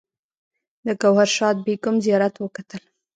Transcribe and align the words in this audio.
د 0.85 0.87
ګوهر 1.01 1.29
شاد 1.35 1.55
بیګم 1.65 1.95
زیارت 2.05 2.35
وکتل. 2.39 2.83